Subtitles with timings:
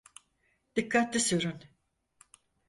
[0.75, 1.59] Dikkatli sürün.